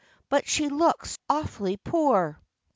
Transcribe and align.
But 0.29 0.47
she 0.47 0.67
looks 0.67 1.19
awfully 1.29 1.77
poor." 1.77 2.41